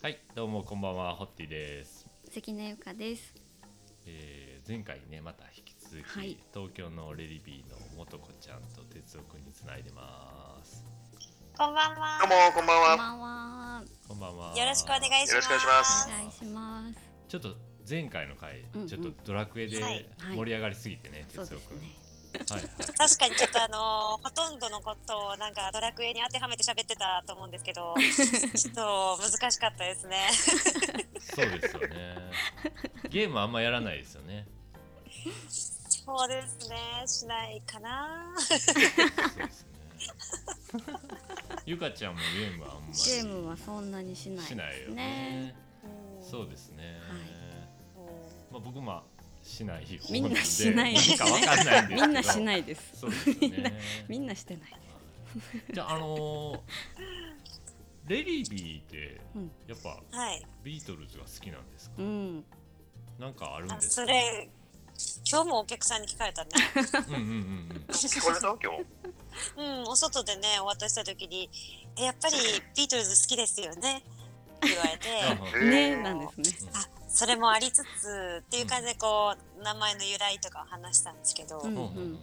[0.00, 2.06] はい、どうもこんばんは、ホッティです。
[2.30, 3.34] 関根ゆかです。
[4.06, 10.84] えー前回ね、また引き続き、はい東京のレディビーの元子ちゃんと哲夫くんにつないでます。
[11.56, 12.20] こんばんは。
[12.20, 12.88] どうもこんばんは。
[12.90, 13.84] こんばんは。
[14.06, 14.56] こんばんは。
[14.56, 15.30] よろしくお願いします。
[15.30, 17.00] よろしくお願いしますお願いします。
[17.26, 17.56] ちょっと
[17.90, 21.56] 前回の回、うんうんちょっとドラクエではい盛り上がりすぎてね、哲夫くん。
[21.56, 21.76] そうですね。
[21.78, 22.07] はい
[22.50, 22.62] はい。
[22.96, 27.94] 確かにちょっとあのーほとんどのことをなんかドラクエに当てはめて喋ってたと思うんですけど、
[28.56, 30.30] ちょっと難しかったですね。
[31.34, 32.16] そうですよね。
[33.10, 34.46] ゲームあんまやらないですよね。
[35.80, 36.76] そうですね。
[37.06, 38.34] しないかな。
[38.38, 39.72] そうですね。
[41.66, 44.46] ゆかちゃんもゲームはあんまりゲームはそんなにしない。
[44.46, 45.54] しないよね。
[45.84, 47.00] うんそうですね。
[47.96, 49.02] うんまあ僕も
[49.48, 52.06] しない方みんなしないですねかわかんないんですけど。
[52.06, 52.82] みんなしないです。
[52.94, 53.80] そうですよみんなね。
[54.08, 54.72] みんなしてない。
[55.72, 56.60] じゃああのー
[58.06, 60.46] レディビーってうんやっぱはい。
[60.62, 61.96] ビートルズが好きなんですか？
[61.98, 62.44] うん。
[63.18, 64.02] なんかあるんあですか？
[64.02, 64.48] それ
[65.30, 66.50] 今日もお客さんに聞かれたね。
[67.08, 67.28] うんうんうん
[67.70, 67.84] うん。
[67.90, 68.86] 聞 こえた今日。
[69.56, 71.48] うん、お外でねお渡しした時に
[71.96, 72.36] えやっぱり
[72.76, 73.98] ビートルズ好きですよね？
[73.98, 75.08] って言われて。
[75.58, 76.70] うんねなんですね。
[76.74, 76.88] あ
[77.18, 82.16] それもありつつっていう感じでこう名前の由来とかを話したんですけど、うんうん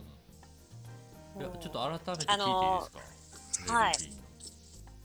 [1.38, 2.34] いやちょっと改めて聞いていいですか？
[2.34, 3.94] あのーはい。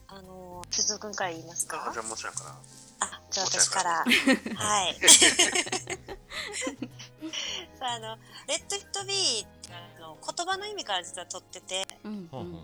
[0.07, 1.89] あの哲夫君から言いますか？
[1.89, 2.55] あじゃあもちゃんから。
[3.01, 4.05] あじゃあ私から。
[4.55, 4.95] はい。
[7.81, 8.17] さああの
[8.47, 11.85] 「レッド・イット・ビー」ってあの言葉の意味から実は取ってて。
[12.05, 12.60] うんほうほうほう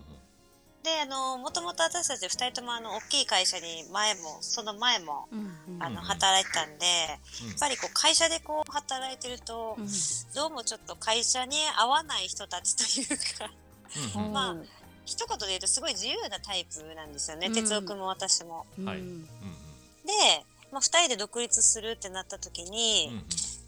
[0.83, 5.39] であのもともと私たち2人ともあの大きい会社に前もその前もうん
[5.75, 5.83] うん。
[5.83, 7.55] あのうん働いてたんでやうん。
[7.55, 9.87] っぱりこう会社でこう働いてるとうん。
[10.35, 13.51] どうもちょっと会社に合わない人たちというか
[14.15, 14.33] うんうん。
[14.33, 14.55] まあ
[15.05, 17.53] 一言で言うとすごい自由なタイプなんですよね、うん。
[17.53, 18.65] 哲夫君も私も。
[18.83, 18.99] はい。
[18.99, 19.27] うん
[20.05, 20.13] で、
[20.71, 23.21] まあ、2人で独立するってなった時に、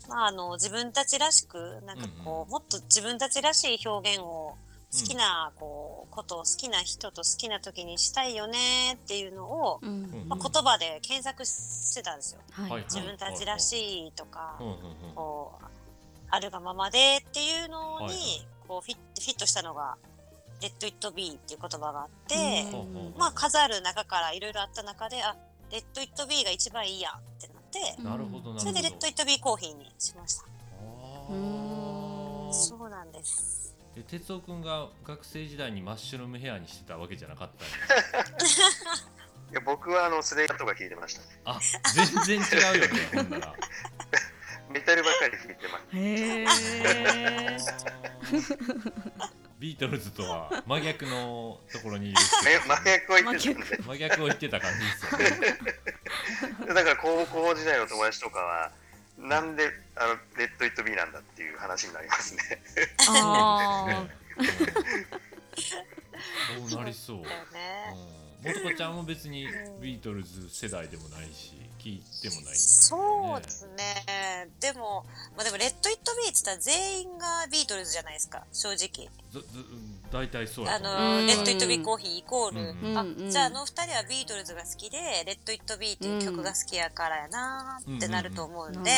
[0.07, 4.56] まあ、あの自分たちらしくなんかこう、もっと自分たちらしい表現を
[4.91, 9.79] 好きなこうことを好きな人と好きな時にしたいよねっていうのを、
[10.27, 12.41] まあ、言葉で検索してたんですよ。
[12.51, 14.59] はいはい自分たちらしいとか、
[15.13, 15.66] こう
[16.31, 19.95] あるがままでっていうのに、こうフィットフィットしたのが
[20.61, 22.66] 「レッド・イット・ビー」っていう言葉があって、
[23.16, 25.35] まあ数ある中からいろいろあった中であ
[25.72, 28.59] Let It Be が一番いいやってなって、うんなるほどなるほど。
[28.59, 30.45] それで Let It Be コーヒーにしました。
[32.51, 33.58] そうなんです。
[33.95, 37.66] で哲夫君が学生時代にマッシュルームヘアにしてたわけじゃなかった
[39.51, 41.22] いや僕はあのスレイヤーとか聞いてました。
[41.45, 41.59] あ
[42.23, 43.53] 全然違うよねほんなら
[44.69, 47.57] メタルばっかり聞いてましへえ。
[49.57, 52.17] ビートルズとは真逆のところにいる
[52.67, 53.83] 真逆を言ってた。
[53.83, 55.57] 真逆を言ってた感じですよね
[56.73, 58.71] だから高校時代の友達とかは。
[59.19, 62.41] なんであのレッド・イット・ビーなんだっていう話になりますね。
[63.09, 64.06] あ
[66.69, 67.94] そうなりそう、だよね。
[68.44, 69.47] うん、元子ちゃんも別に
[69.81, 74.50] ビートルズ世代でもないし聞いてもないんそうですね。
[74.59, 75.06] でも、
[75.36, 79.09] まあでも、 Let It Be って言ったら全員がビートルズじゃないですか、正直。
[80.11, 81.27] 大体そうやあの、うん。
[81.27, 82.97] Let It Be コーヒーイコール、うん。
[82.97, 88.91] あ、じゃああの二人はビートルズが好きで、 Let It Be っていう曲が好きやからやなーってなると思うんで、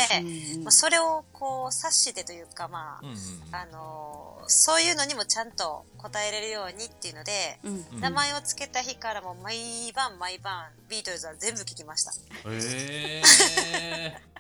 [0.63, 3.09] まあ、それをこう察してというか、まあ、うん。
[3.09, 7.85] うんうんあのーそういうのにもちゃんと答えれるようにっていうので、うん。
[7.93, 12.11] うん名前を付けた日からも毎晩毎晩ビートルズは全部聞きました。
[12.11, 14.17] へえ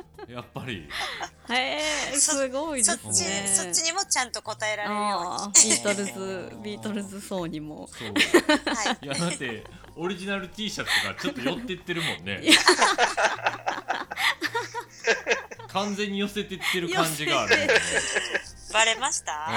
[0.28, 0.88] やっぱり。
[1.50, 1.80] へ
[2.12, 3.46] えすごいでそっち、すね。
[3.48, 7.88] そっちにもちゃんと答えられるよ ビートルズビートルズ層にも。
[7.88, 8.08] そう。
[8.08, 9.06] はい。
[9.06, 9.64] いやだって
[9.96, 12.42] オリジナル T シャツとかちょっと寄ってってるもんね。
[15.68, 17.56] 完全に寄せてってる感じがある。
[17.56, 17.68] ね
[18.72, 19.50] バレました？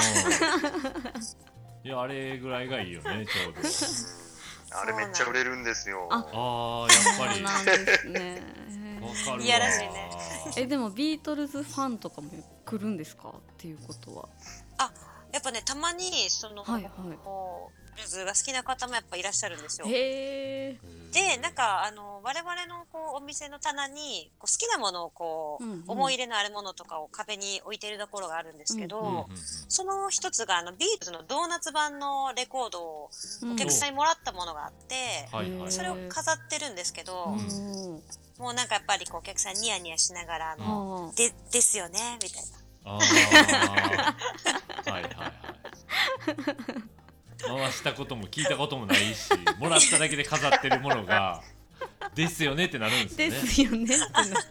[1.13, 1.87] うん。
[1.87, 3.59] いやあれぐらいがいいよねちょうど。
[4.75, 6.07] あれめっちゃ売れるんですよ。
[6.11, 7.33] ああーやっぱり。
[7.35, 8.41] そうなんですね。
[9.39, 10.09] いやらしいね
[10.57, 12.29] えでもビートルズファンとかも
[12.65, 13.29] 来るんですか？
[13.29, 14.29] っていうことは。
[15.31, 19.87] やっぱね、たまに、その、はいはいビートルズが好きな方もやっぱいらっしゃるんですよ。
[19.87, 20.79] へえ。
[21.13, 25.83] で、なんか、あの、我々のこうお店の棚に、こう好きなものをこう、うんうん。
[25.87, 29.25] 思い入れのあるものとかを壁に置いてるところがあるんですけど、うんうんうん
[29.67, 33.09] その一つが、あの、ビートルズのドーナツ版のレコードを
[33.53, 34.95] お客さんにもらったものがあって、
[35.31, 35.71] はいはい。
[35.71, 38.01] それを飾ってるんですけど、うん。
[38.37, 42.63] もうなんかやっぱりこうお客さんニヤニヤしながら、あの、あで、ですよね、みたいな。
[42.85, 42.97] ああ
[44.91, 45.33] はいはいはい
[47.47, 49.29] 回したことも聞いたこともないし
[49.59, 51.41] もらっただけで飾ってるものが
[52.15, 53.39] ですよねってなるんですよね。
[53.41, 54.41] ですよねってな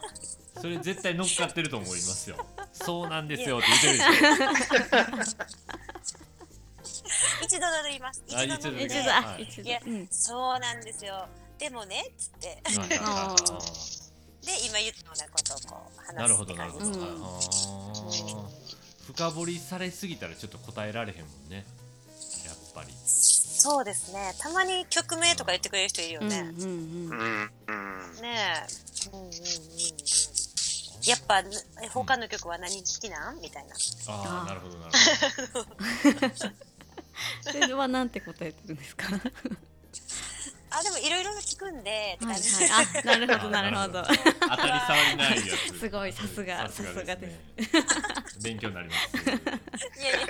[0.60, 2.36] それ絶対乗っかってると思いますよ。
[2.72, 3.92] そうなんですよって言ってる
[5.18, 5.44] でしょ。
[7.44, 8.22] 一度乗ります。
[8.26, 9.28] 一あ度乗り一度一ます。
[9.28, 9.42] はい。
[9.64, 11.26] いやうんそうなんですよ。
[11.58, 12.62] でもねっつって。
[14.42, 16.92] で今言ったようなことをこう話すなるほどなるほど、うん。
[19.06, 21.64] 深掘りされすぎたらちょっと答えられへんもんね
[23.62, 24.35] そうですね。
[24.41, 28.20] たまに曲名とか言ってくれる人いるよね、うんうんうん。
[28.20, 29.09] ねえ。
[29.12, 29.32] うんうんうん
[31.05, 33.41] やっぱえ他の曲は何好きなん？
[33.41, 33.75] みたいな。
[33.75, 34.93] あーああなるほどなる
[35.53, 35.67] ほど。
[37.50, 39.09] それはなんて答えてるんですか？
[39.11, 39.20] は い
[40.70, 44.03] あでもいろいろ聞くんでってはい感じ、あなるほどなるほど。
[44.05, 45.43] 当たり障りないや
[45.73, 45.79] つ。
[45.81, 47.29] すごいさすがさすがで
[47.59, 47.85] すね。
[48.43, 49.17] 勉強になります。
[50.00, 50.26] いやいや。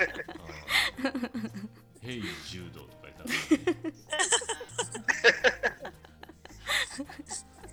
[1.03, 1.69] うん
[2.01, 2.81] ヘイ柔道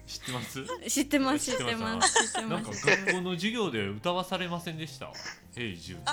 [0.07, 0.65] 知ってます？
[0.89, 5.13] 知ってます知っててまます知ってなんかます学校の授業で歌わされませんでした？
[5.55, 6.05] ヘイ柔道っ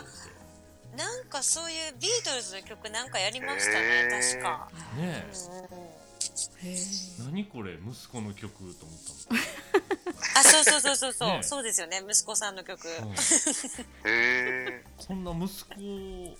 [0.98, 5.28] なんかそういうビートルズの曲なんかやりましたね確か、てね
[5.72, 5.78] うん。
[5.80, 5.88] うん
[7.26, 7.74] 何これ？
[7.74, 8.98] 息子の曲と思っ
[9.28, 9.42] たもん
[10.36, 12.94] あそうそうそうそうそう、ねそうですよね息子さんの曲、うん。
[13.14, 13.16] へ
[14.06, 16.38] えそんな息子を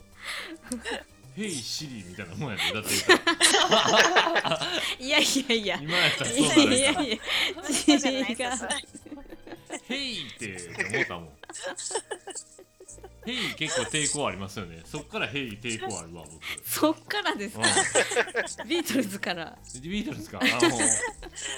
[1.38, 2.74] ヘイシリみたいなもんやで。
[2.74, 3.32] だって言った
[4.50, 4.60] ら
[5.00, 5.80] いやいやいや。
[5.80, 6.32] 今やったら。
[6.32, 7.14] いそうなるかやいやいや。
[7.14, 8.58] いですか違う
[9.88, 11.30] ヘイってって思ったもん。
[13.24, 14.82] ヘイ結構抵抗ありますよね。
[14.86, 16.42] そっからヘイ抵抗あるわ僕。
[16.68, 17.62] そっからですか？
[18.64, 19.46] うビートルズから。
[19.46, 20.40] んビートルズか？
[20.42, 20.80] あの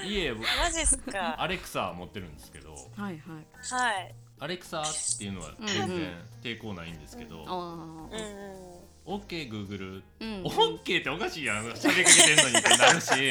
[0.05, 1.41] 家僕マジっすか？
[1.41, 2.73] アレクサ持ってるんですけど。
[2.73, 3.13] はいはい。
[3.13, 4.13] はい。
[4.41, 4.83] アレクサっ
[5.17, 10.42] ていうのは全然抵抗ないんですけど、あうんーうん OKGoogle、うん。
[10.46, 11.66] オッケーっておかしいやん。
[11.72, 13.10] 喋りかけてんのにってなるし「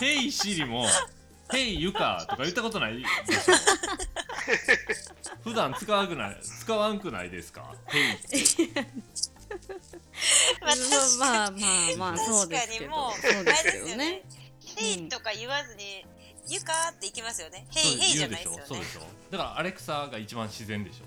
[0.00, 0.86] ヘイシリも
[1.50, 2.98] 「ヘイユカ」とか言ったことない？
[2.98, 3.02] で
[3.34, 3.54] しょ
[5.42, 6.38] 普段使わんくない？
[6.42, 8.04] 使わんくないですか「ヘイ」
[10.60, 11.58] まあ確かまあま
[11.94, 12.88] あまあそうですけど。
[12.88, 13.96] 確かにもうそうですよよね。
[13.96, 14.22] ね
[14.76, 16.04] 「ヘイ」とか言わずに
[16.48, 18.58] 「ゆか」っていきますよね「ヘイヘイ」じゃないですよね。
[18.58, 18.68] でしょ。
[18.74, 19.00] そうでしょ。
[19.30, 21.04] だからアレクサが一番自然でしょ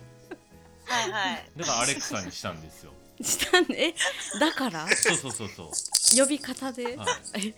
[0.86, 1.50] はいはい。
[1.58, 2.94] だからアレクサにしたんですよ。
[3.22, 3.96] したんでえ
[4.40, 4.88] だから？
[4.96, 6.20] そうそうそうそう。
[6.20, 6.96] 呼び方で？
[6.98, 7.06] は
[7.38, 7.48] い。
[7.48, 7.54] え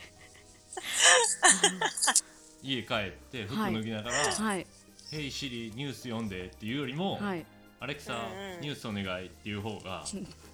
[2.62, 4.66] 家帰って服脱ぎながら「はい。
[5.12, 7.46] ヘイシリニュース読んで」っていうよりも、はい。
[7.80, 8.14] アレクサ、
[8.62, 10.06] ニュースお願いっていう方が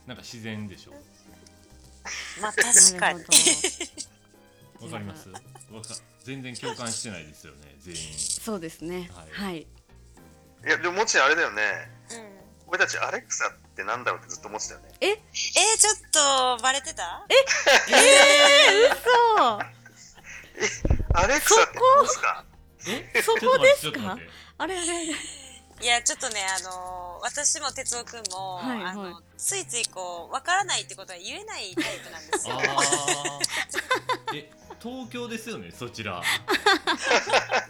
[0.08, 0.92] なんか自然でしょ。
[2.42, 3.24] まあ確かに。
[4.82, 5.30] わかります？
[5.30, 8.14] わか全然共感してないですよね全員。
[8.18, 9.10] そうですね。
[9.14, 9.32] はい。
[9.32, 9.62] はい。
[9.62, 9.66] い
[10.66, 11.62] やでももちろんあれだよね。
[11.96, 12.01] うん
[12.72, 14.88] 俺たちアレクサってなんだろうってずっと思ってたよね。
[15.02, 15.18] えー、
[15.78, 17.26] ちょっとバレてた？
[17.28, 17.36] え？
[17.92, 19.60] ー、嘘。
[21.14, 22.46] アレクサって何ですか？
[22.88, 24.18] え そこですか？
[24.58, 25.04] あれあれあれ？
[25.82, 32.60] いやちょっとねあのー私も哲夫くんも、はいあのはいついついこうわからないってことは言えないタイプなんですよ。
[34.36, 34.50] え
[34.82, 36.22] 東京ですよねそちら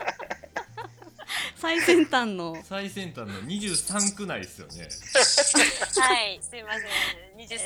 [1.62, 2.58] 最先端の。
[2.64, 4.82] 最先端の23区内ですよね。
[4.84, 6.86] はいすいません。
[7.38, 7.58] 23区内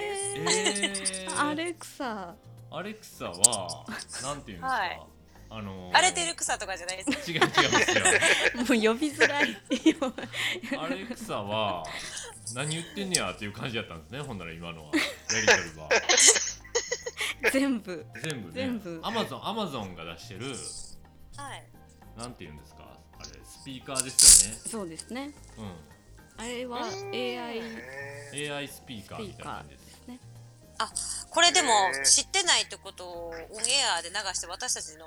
[0.00, 2.34] です、えー、アレクサ。
[2.72, 3.84] アレクサは
[4.24, 5.00] なんていうんですか、はい。
[5.50, 5.96] あのー。
[5.96, 8.04] 荒れてる草とかじゃないです違う違いますよ。
[8.58, 9.50] もう呼びづらい。
[9.52, 9.56] よ
[10.82, 11.84] アレクサは
[12.56, 14.90] 何言ってんねやっていう感じだったんですねほんなら今のは。
[14.96, 15.88] やりとりは。
[17.52, 18.04] 全部。
[18.20, 18.52] 全部ね。
[18.54, 19.00] 全部。
[19.04, 20.56] アマゾンアマゾンが出してる。
[21.36, 21.64] はい。
[22.16, 22.77] なんて言うんですか？
[23.68, 24.58] ピーカーですよね。
[24.66, 25.30] そうですね。
[25.58, 25.62] う
[26.40, 26.78] あれは
[27.12, 27.60] AI
[28.50, 29.84] AI スピーカーみたいな感じです。
[29.84, 30.18] ですね
[31.30, 31.68] これでも
[32.04, 35.06] 知ってないってことをオンエアで流して私たちの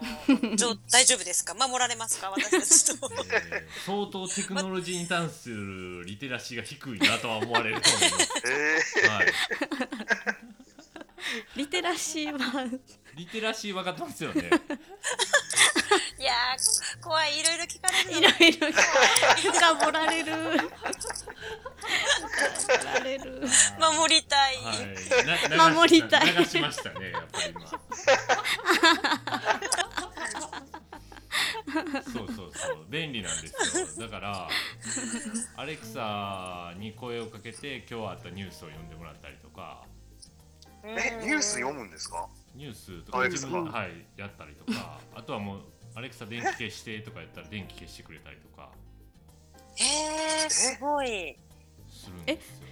[0.92, 1.56] 大丈夫ですか？
[1.56, 2.30] 守られますか？
[2.30, 3.10] 私たちと。
[3.24, 9.34] え ー相当テクノロジーに関するリテラシーが低いなとは思われると思います、えはい、
[11.56, 12.66] リテラシーは。
[13.16, 14.50] リテラシー分かってますよね
[16.22, 17.40] いやー怖い。
[17.40, 18.28] いろいろ聞かれるの。
[18.28, 18.78] いろいろ
[19.54, 20.32] 深掘られる。
[20.32, 20.70] 深
[22.78, 23.42] 掘られる。
[23.80, 25.58] 守りたい、はい。
[25.58, 26.28] な守りたい。
[26.38, 27.68] 流しましたねやっぱり今。
[32.04, 32.86] そうそうそう。
[32.88, 34.08] 便利なんですよ。
[34.08, 34.48] だから
[35.58, 39.82] アレクサに声をかけて今日あったニュースを読んでもらったりとか。
[40.84, 42.28] うんえニュース読むんですか？
[42.56, 45.00] ニュースとか自分が、はい、やったりとか。
[45.16, 45.62] あとはもう
[45.96, 48.70] アレクサ電気消してとかやったら電気消してくれたりとか
[49.78, 51.36] えー、すごい。
[51.90, 52.68] するんですよ。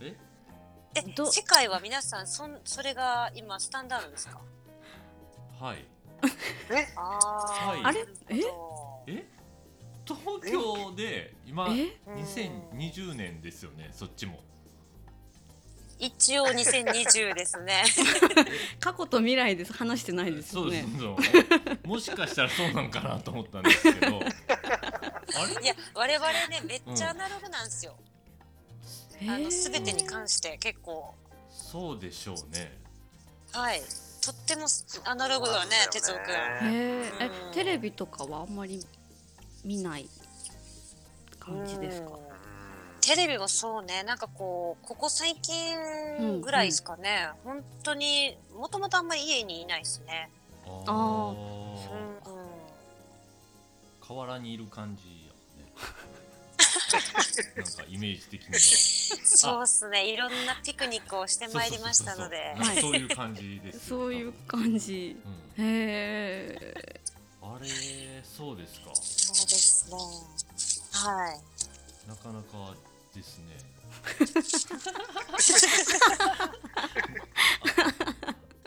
[0.00, 0.16] え？
[0.94, 1.02] え？
[1.14, 1.26] ど？
[1.26, 4.40] 世界は皆さんそんそれが今スタンダードですか？
[5.60, 5.84] はい。
[6.70, 6.88] え？
[6.96, 7.80] あーはい。
[7.84, 9.12] あれなるほど。
[9.12, 9.26] え？
[10.04, 14.40] 東京で今え？2020年ですよねそっちも
[16.04, 17.84] 一応2020ですね。
[18.80, 19.72] 過去と未来です。
[19.72, 20.84] 話してないですよね。
[20.98, 21.16] そう
[21.88, 24.18] もしかしたらそうなんかなと思ったんですけど。
[24.18, 25.62] あれ？
[25.62, 27.94] いや我々ねめっちゃアナログなんですよ、
[29.20, 31.14] へーあの全てに関して結構。
[31.52, 32.76] そうでしょうね。
[33.52, 33.80] はい。
[34.24, 34.66] とっても
[35.04, 35.86] アナログよね。
[35.92, 36.32] 哲夫くん。
[36.32, 37.16] へー。
[37.20, 37.52] えうん。
[37.52, 38.84] テレビとかはあんまり
[39.64, 40.08] 見ない
[41.38, 42.08] 感じですか？
[42.08, 42.31] うん
[43.02, 44.04] テレビもそうね。
[44.04, 50.30] なんかこうここ最近ぐらいですかね、本当にもともとあんまり家にいないですね、
[50.64, 50.92] ああー。
[50.92, 52.52] うんうん。
[54.00, 55.32] 河原にいる感じや
[55.64, 55.72] ね。
[57.56, 58.60] なんかイメージ的には。
[59.24, 60.08] そうっすね。
[60.08, 62.54] いろんなピクニックをしてまいりましたので。
[62.56, 62.92] そうそうそうそう。
[62.92, 65.16] そういう感じですよそういう感じ。
[65.58, 65.64] うん。
[65.64, 67.00] へえ
[67.42, 67.68] あれ
[68.24, 68.90] そうですか。
[68.94, 69.96] そうですね。
[70.92, 71.40] はい。
[72.08, 72.74] なかなか
[73.14, 73.56] ですね。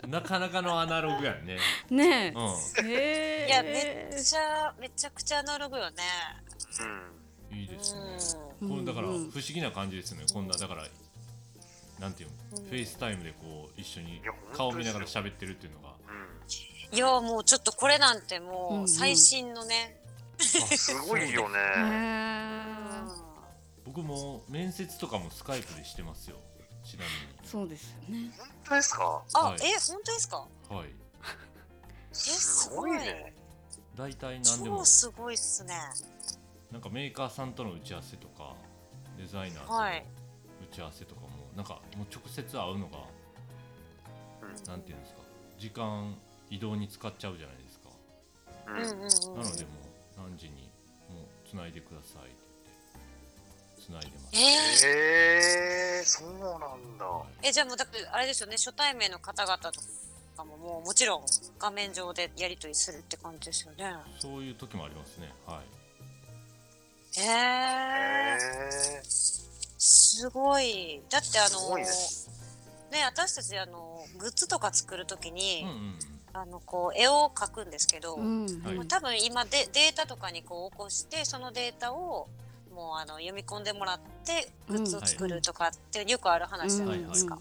[0.02, 1.58] あ なかなかのアナログやね。
[1.90, 2.40] ねう
[2.84, 3.48] えへえ。
[3.48, 5.96] いやめっちゃめちゃくちゃアナログよね。
[7.50, 7.56] うん。
[7.56, 8.00] んいいですね。
[8.62, 8.68] うん。
[8.70, 9.22] これだから不うん。
[9.24, 10.24] 思議な感じですね。
[10.32, 10.86] こんなだから
[11.98, 12.36] なんていうの？
[12.58, 12.64] うん。
[12.68, 14.22] フェイスタイムでこう一緒に
[14.54, 15.94] 顔見ながら喋ってるっていうのが。
[16.08, 16.12] う
[16.94, 16.96] ん。
[16.96, 20.00] いやもうちょっとこれなんてもうんううん最新のね、
[20.38, 21.58] あすごいよね
[23.86, 26.36] 僕も面接とかもスカイプでしてますよ。
[26.84, 27.04] ちな
[27.44, 28.30] そうですよね。
[28.36, 29.22] 本当ですか？
[29.34, 29.58] あ、はい。
[29.62, 30.46] え本当ですか？
[30.70, 30.90] みにはい。
[32.12, 33.34] すごいね。
[33.96, 34.78] 大体何でも。
[34.78, 35.74] 超すごいっすね。
[36.70, 38.54] なんかメーカーさんとの打ち合わせとか
[39.16, 40.04] デザイナーとのはい。
[40.70, 42.98] 打ち合わせとかもなんかもう直接会うのが
[44.66, 45.20] なんていうんですか？
[45.58, 46.16] 時間
[46.50, 47.88] 移動に使っちゃうじゃないですか。
[48.68, 48.76] うん。
[48.76, 49.70] うんうんうんなのでも
[50.18, 50.70] う何時に
[51.10, 52.45] もう繋いでくださいって
[53.88, 55.06] 言って繋いでますえー。
[55.98, 57.06] えー、そうなんだ。
[57.42, 59.70] えじゃあもうだってあれですよね初対面の方々と
[60.36, 61.22] かももうもちろん
[61.58, 63.94] 画面上でやり取りするって感じですよね。
[64.18, 65.32] そういう時もありますね。
[65.46, 65.60] はい。
[67.18, 71.00] ええー、ー、すごい。
[71.08, 71.86] だってあのね。
[73.04, 75.98] 私たちあのグッズとか作るときに、うんうん
[76.36, 78.46] あのこう絵を描くんですけど、うん。
[78.88, 82.28] 多分今でデータとかにこう起こしてそのデータを
[82.76, 87.36] もうあの読み込んでもらってグッズを作るとかってよくある話じゃないですか。
[87.36, 87.40] うん。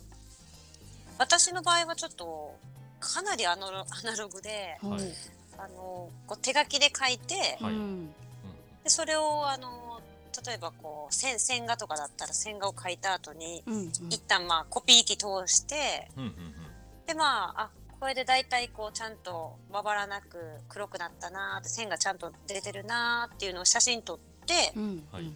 [1.18, 2.56] 私の場合はちょっと
[3.02, 5.14] かなりアナロ アナログでうんはい。
[5.58, 7.74] あのこう手書きで書いてはい。
[7.74, 8.16] うん。
[8.84, 10.02] でそれをあの
[10.46, 13.74] 例えばこう線線画とかだったら線画を書いた後にうん。
[13.74, 17.06] うん一旦まあコピー機通してうんうんうん。
[17.06, 20.38] でまああこれで大体こうちゃんとまばらなく
[20.70, 24.20] 黒くなったなーって線がちゃんと出てるなーっていうのを写真撮っ
[25.12, 25.34] はい。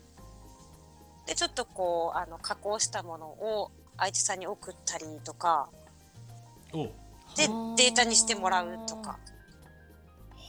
[1.28, 5.70] でちょっとこうあの加工したものを相手さんに送ったりとか
[6.74, 6.78] お
[7.36, 7.76] ではあ。
[7.78, 9.20] データにしてもらうとか。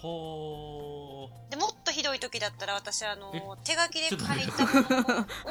[0.03, 3.43] ほでもっとひどい時だったら私あのえ？
[3.65, 4.65] 手書きで書いた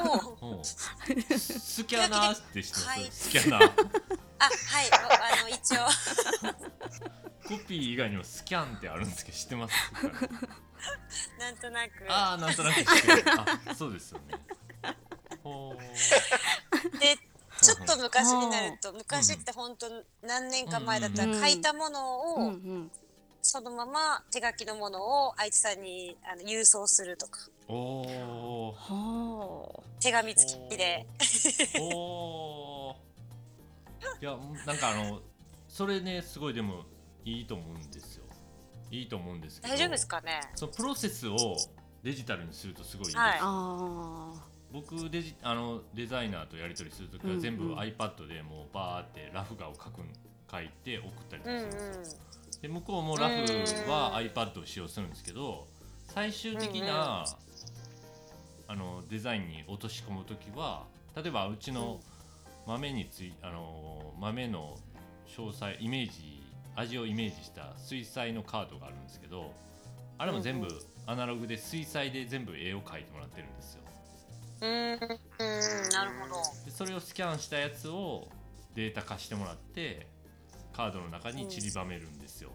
[0.02, 3.04] ものを スキャナーって知ってはい。
[3.04, 3.62] ますスキャナー。
[3.62, 4.90] あはい。
[4.92, 4.96] あ
[5.38, 5.86] あの一応。
[7.46, 9.74] コピー以外にもスキャンってあるんですけど知ってます？
[11.50, 11.92] なんとなく。
[12.08, 12.76] ああなんとなく。
[13.70, 14.38] あそうですよね。
[17.00, 17.16] で
[17.60, 19.86] ちょっと昔になると昔って本当
[20.22, 22.52] 何年か前だったら書いたものを
[23.42, 27.40] そのまま手書きのものを相手さんにあの郵送するとか。
[27.68, 31.06] おおは手紙付きで。
[31.80, 32.96] お
[34.20, 35.20] いやなんかあの
[35.68, 36.84] それねすごいでも
[37.24, 38.19] いいと思うんですよ
[38.90, 40.40] いいと思うんですけど大丈夫ですかね？
[40.54, 41.56] そのプロセスを
[42.02, 43.38] デジタルにするとすごいいいです、はい。
[43.40, 47.70] ああ僕デジあのデザイナーとやり取りするときは全部うん。
[47.72, 50.04] うん iPad でもうバーってラフ画を書くん
[50.50, 52.20] 書いて送ったりとうんうんかするんですよ、
[52.62, 53.34] で向こうもラフ
[53.90, 55.66] は iPad を使用するんですけど
[56.08, 57.24] 最終的な、
[58.66, 60.84] あのデザインに落とし込む時は
[61.16, 62.00] 例えばうちの
[62.66, 64.76] 豆についあの豆の
[65.28, 66.39] 詳細イメージ
[66.76, 69.52] 味をイメージした水彩のカードがあるんですけど
[70.18, 70.68] あれも全部
[71.06, 73.80] アナログで水彩で全部絵を描いてもらってるんですよ。
[74.60, 75.92] うーんうん。
[75.92, 76.34] なるほど。
[76.64, 78.28] でそれをスキャンしたやつを
[78.74, 80.06] データ化してもらって
[80.74, 82.50] カードの中に散りばめるんですよ。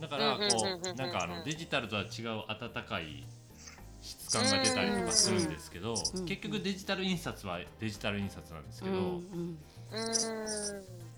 [0.00, 3.26] だからこうなんかあのデジタルとは違う温かい
[4.00, 9.20] 質感が出たりとかするんですけどうん結局デジタル印刷はデジタル印刷なんですけど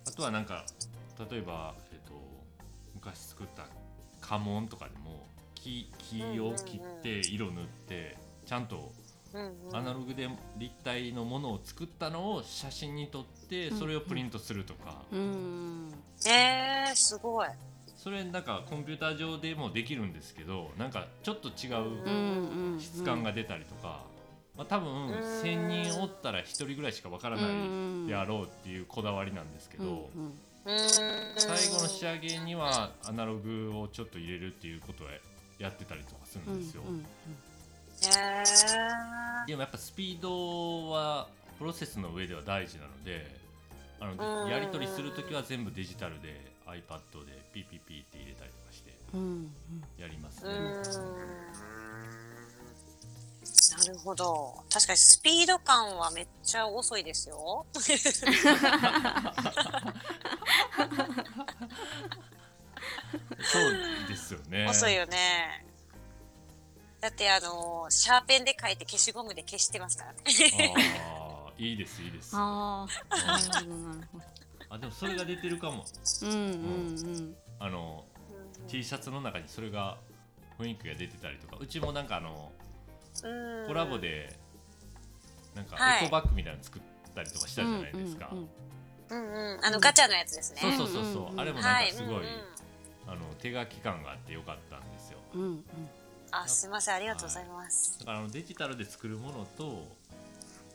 [0.07, 0.65] あとはなんか
[1.31, 1.90] 例えば、えっと
[3.01, 3.67] 昔作った
[4.21, 8.17] 家紋とかでも木木を切って色塗って
[8.47, 8.93] ちゃんと
[9.73, 10.29] アナログで
[10.59, 15.93] 立体のものを作ったのを写真に撮ってそれをプリントするとか、うん
[16.27, 17.49] えー、すごい。
[17.97, 21.69] それなんかコンピューター上でもできるんですけどなんかちょっと違
[22.77, 24.05] う質感が出たりとか、
[24.57, 25.11] まあ、多分ん。
[25.11, 29.95] 1,000人おったら1人ぐらいしかわからないであろうっていうこだわりなんですけど、うんう
[30.29, 30.33] ん
[30.65, 35.07] 最後の仕上げにはアナログをちょっと入れるっていうことを
[35.59, 36.83] やってたりとかするんですよ。
[36.87, 37.07] うんうん
[38.03, 43.27] へーでもやっぱスピードはプロセスの上では大事なので
[44.01, 49.53] あのうんやり取りする時は全部デジタルで iPad でピピピって入れたりとかしてうんうん
[49.99, 50.51] やりますね。
[50.51, 50.57] ん
[53.79, 54.55] なるほど。
[54.73, 57.67] 確かにスピード感はめっちゃ遅いですよ。
[63.43, 64.67] そうですよね。
[64.69, 65.67] 遅いよね。
[67.01, 70.19] だってあのシャーペンで書いて消しゴムで消してますからね。
[71.09, 72.33] ああいいですいいです。
[72.35, 74.25] ああなるほどなるほど
[74.71, 75.85] あでもそれが出てるかも。
[76.23, 78.05] うんうんあの
[78.69, 79.99] T シャツの中にそれが
[80.59, 82.53] 雰囲気が出てたりとかうちもなんかあの
[83.25, 84.37] うんコラボで
[85.55, 86.83] なんかはいエコバッグみたいなの作っ
[87.15, 88.29] たりとかしたじゃないですか。
[88.31, 88.51] うんうんうんうん、
[89.11, 90.61] あのガチャのやつですね。
[90.61, 91.33] そうそうそうそう、うんうん。
[91.33, 92.25] うんあれもなんはい、かすごい、うんうん。
[93.09, 95.19] あの手書き感があってよかったんですよ。
[95.35, 95.65] うんうん。
[96.31, 97.99] あ、すみません、ありがとうございます。
[97.99, 99.87] だからあのデジタルで作るものと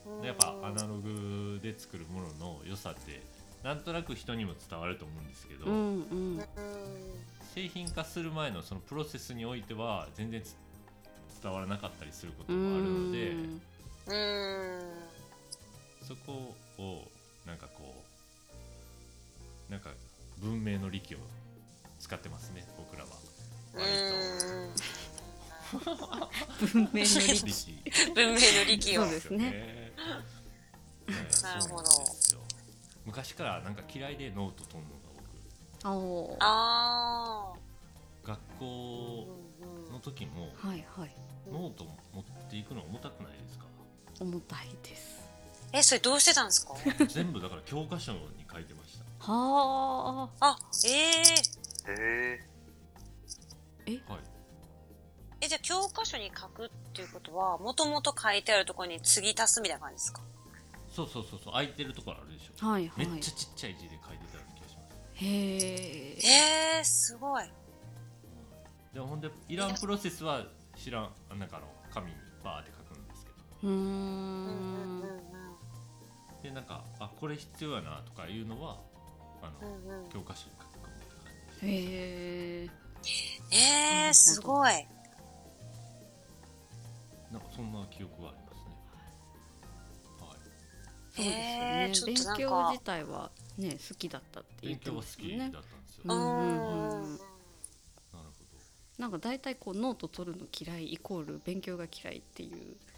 [0.06, 0.25] うん。
[0.25, 3.22] やっぱアナログで作るものの良さって
[3.63, 6.46] なんとなく人にも伝わると思うんですけど、うんうんうん。
[7.54, 10.56] 製品化する前のそのプロセスにおいては全然つ
[11.42, 13.62] 伝わらなかったりすることもあるのでうん。
[14.08, 14.84] うん。
[16.06, 17.08] そこを
[20.42, 21.18] 文明の利器を
[22.00, 23.10] 使ってますね僕らは。
[23.74, 23.86] 割
[25.74, 25.78] う
[26.67, 26.67] ん。
[26.67, 27.82] 文明の利器。
[28.13, 29.04] 文明の利器を。
[29.04, 29.12] そう。
[29.12, 29.38] ですね。
[29.38, 29.91] ね
[31.43, 31.86] なるほど
[33.06, 37.60] 昔からなんか嫌いでノート取るのがあおああ。
[38.24, 39.28] 僕学校
[39.91, 41.15] の時もはいはい。
[41.52, 43.65] ノート持っていくの重たくないですか？
[44.19, 45.25] 重たいです
[45.78, 46.74] え、それどうしてたんですか？
[47.08, 48.20] 全部だから教科書に
[48.52, 49.32] 書いてました。
[49.32, 50.94] はあ、ええ
[51.92, 52.40] へ
[53.88, 54.02] え？
[54.08, 54.20] はい。
[55.42, 60.22] え、じゃあ教科書に書くっていうことは、もともと書いてあるところに次足すみたいな感じですか？
[60.96, 61.54] そうそうそうそう。
[61.54, 62.54] 空いてるところあるでしょ。
[62.66, 63.08] あはいはい。
[63.08, 64.98] めっちゃちっちゃい字で書いてたような気がします。
[65.16, 66.18] へえ
[66.78, 67.44] ええすごい。
[68.94, 70.46] でもほんでいらんプロセスは
[70.78, 73.36] 知らんなんかあの紙にバーって書くんですけど。
[73.68, 75.35] うん
[76.45, 78.77] でなんかあこれ必要やなとかいうのは
[79.41, 80.10] あの、うんうん。
[80.10, 81.17] 教科書に書くかもって感
[81.62, 81.67] じ。
[81.67, 81.71] へ
[82.63, 82.69] え
[83.51, 84.88] ええすごい。
[87.31, 88.75] なんかそんな記憶はありますね。
[90.21, 90.38] はい。
[91.15, 97.17] そうですよねへーちょっ勉強自体はね好きだったって言って勉強は好ますよねきだったんですよ、うなるんうんうん。
[97.17, 98.19] ほ
[98.99, 102.51] なんか大体こうノート取るの嫌いイコール勉強が嫌いっていう。
[102.51, 102.94] ど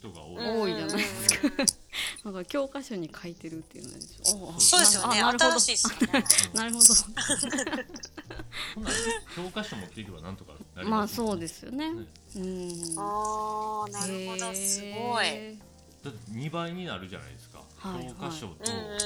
[0.00, 1.48] 人が多い、多いじゃないですか。
[2.24, 4.54] なんか教科書に書いてるっていうのでしょ。
[4.56, 4.80] あそう。
[4.80, 5.20] ですよね。
[5.20, 5.60] あなるほど。
[5.60, 6.24] 新しいですよね。
[6.54, 6.86] なるほど。
[9.36, 11.92] 教科書持っていけばなんとかなりまあますよそうですよね。
[11.92, 12.06] ね。
[12.36, 12.98] うん。
[12.98, 15.26] ああ、なるほど、すごい。
[15.26, 15.56] へ
[16.02, 18.54] だって2倍になるじゃないですか、はい教科書と、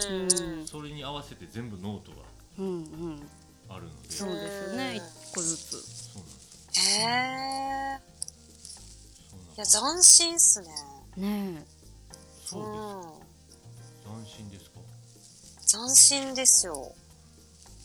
[0.09, 0.66] うんうんうん。
[0.68, 2.70] それに合わせて全部ノートがーうんう
[3.16, 3.28] ん。
[3.68, 4.11] あるので。
[4.11, 4.96] そうですよね。
[4.96, 5.02] 一
[5.35, 5.70] 個ずつ。
[6.12, 7.09] そうなんですよ。
[7.09, 8.13] へえ。
[9.57, 10.69] いや、斬新っすね。
[11.17, 11.64] ね
[12.45, 13.03] そうう
[14.27, 14.81] です斬新ですか？
[14.81, 15.85] ん。
[15.87, 16.93] 斬新ですよ。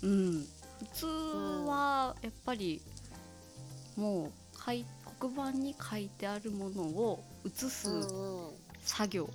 [0.03, 0.47] えうん
[0.79, 1.05] 普通
[1.67, 2.81] はやっぱり
[3.97, 4.31] もう
[4.65, 4.85] 書い
[5.19, 8.47] 黒板に書いてあるものを写すうんうん。
[8.49, 9.29] うん作業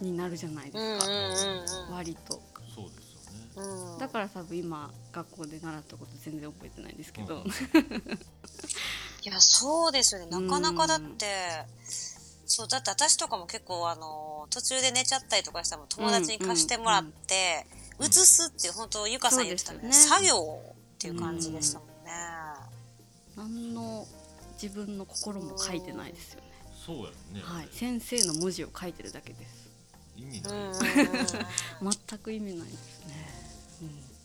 [0.00, 1.12] になるじゃないでうんすか、
[1.88, 2.40] うん割と
[2.74, 3.98] そうですよねうん。
[3.98, 7.44] だから多分今学校で習ったこと全然覚えてないんですけど、うん
[9.22, 10.26] いや、そうですよね。
[10.26, 11.26] なかなかだって、
[12.46, 19.80] そう、だって私とかも結構あの、途中で寝ちゃったりとかしたら友達に貸してもらって、うん写すっていう、本当ゆかさん言ってたね。
[19.82, 19.92] ね。
[19.92, 21.92] 作業っていう感じでしたもんね。
[23.36, 24.06] 何の
[24.60, 26.46] 自分の心も書いてないですよね、
[26.86, 29.68] そうやね、はい、先生の文字を書いてるだけです。
[30.16, 30.92] 意味うんうんない。
[30.92, 31.00] うん。
[31.00, 31.12] うん。
[31.12, 31.26] ね
[32.08, 32.72] 全く意味ないで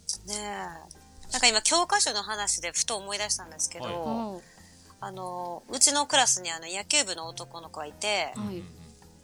[0.08, 1.32] すね、え。
[1.32, 4.57] なんか今教科書の話でふと思い出したんですけど、はい
[5.00, 8.64] あの、うちのクラスにあの野球部の男の子がいて、はい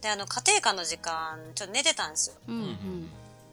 [0.01, 2.36] で、あの家庭科の時間、ちょっと寝てたんですよ。
[2.49, 3.09] うんううん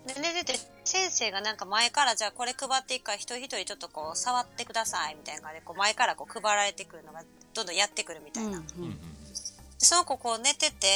[0.07, 7.23] で、寝てて、先生がなんか前からじゃあこれ配っていくから一人一人ちょっとこう触ってくださいみたいな感じでこう前からこう配られてくるのが
[7.55, 8.51] どんどんやってくるみたいな。
[8.51, 8.99] うんうん
[9.83, 10.87] その子こう寝てて、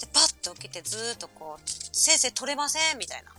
[0.00, 3.30] で、パッと起きてずーっとこう、先生取れませんみたいな。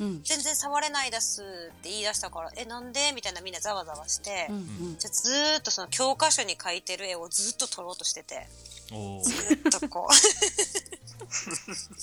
[0.00, 0.22] うん。
[0.24, 1.44] 全然触れないですっ
[1.82, 3.12] て言い出したから、え、なんで？
[3.14, 4.96] みたいなみんなざわざわして、うんうん。
[4.98, 8.48] じゃあずーっとその教科書に書いてる絵をずっと撮ろうとしてて、
[8.92, 9.22] おー。
[9.22, 10.14] ずーっとこう。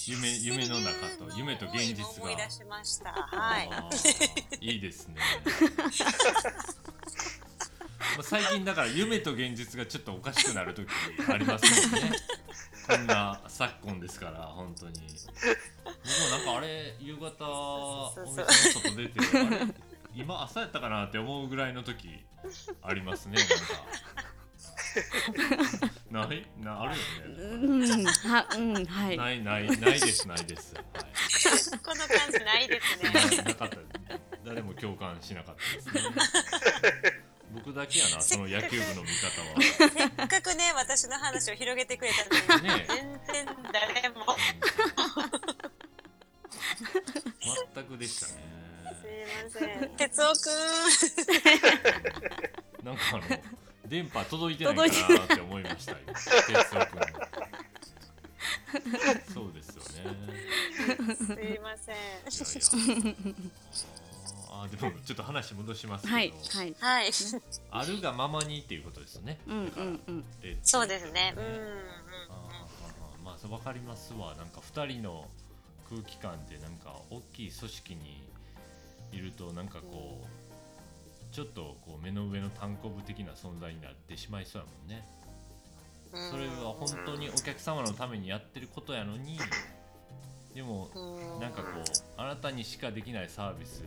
[0.07, 2.09] 夢夢の中と 夢と現実が。
[2.09, 3.11] 思い出しました。
[3.11, 3.69] はい。
[4.65, 5.15] いいですね。
[8.17, 10.87] まあ最近だから夢と現実がちょっとおかしくなる時
[11.29, 12.11] ありますもんね
[12.91, 14.93] こんな昨今ですから本当に。
[15.83, 19.59] 僕もなんかあれ夕方お店の外出てあれ
[20.13, 22.09] 今朝やったかなって思うぐらいの時
[22.81, 23.55] ありますねなんか。
[26.11, 26.45] ない？
[26.59, 27.33] なあるよね。
[27.43, 29.17] うんはうんはい。
[29.17, 30.85] ないないないですないです、はい
[31.83, 33.37] この感じないですね。
[33.37, 33.77] ななかった
[34.45, 36.15] 誰も共感しなかったですね
[37.53, 39.61] 僕だけやなその野球部の見方は。
[39.61, 42.11] せっかくね、私の話を広げてくれ
[42.47, 44.25] たのに、ね全然誰も。
[47.73, 48.33] 全くでしたね。
[49.51, 49.89] すいません。
[49.97, 50.49] 哲夫く
[52.83, 52.85] ん。
[52.85, 53.23] なんかあの
[53.87, 57.05] 電波届いてないかなって思いました今哲夫君の
[59.33, 59.89] そうですよね。
[61.15, 61.95] すいません。
[61.95, 64.00] いやいや
[64.61, 66.33] あーでもちょっと話戻しますけど、はい。
[66.53, 66.75] はい。
[66.79, 67.11] はい。
[67.71, 69.39] あるがままにっていうことですよね。
[69.47, 70.23] うんうんうん。
[70.41, 71.33] でそうですね。
[71.35, 71.51] うんうん
[73.23, 74.35] まあそう分かりますわ。
[74.35, 75.27] なんか2人の
[75.89, 78.23] 空気感でなんか大きい組織に
[79.11, 85.05] いるとなんかこうちょっとこう目の上の単行部的な存在になってしまいそうやもんね。
[86.13, 86.29] うん。
[86.29, 89.39] それは本当にお客様のためにやってることやのに。
[90.53, 91.83] でもうんなんかこう
[92.17, 93.83] あなたにしかできないサービス